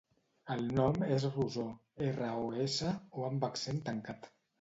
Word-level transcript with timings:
El 0.53 0.61
nom 0.77 0.95
és 1.17 1.25
Rosó: 1.35 1.65
erra, 2.05 2.29
o, 2.45 2.47
essa, 2.63 2.95
o 3.21 3.27
amb 3.29 3.47
accent 3.49 3.83
tancat. 3.91 4.27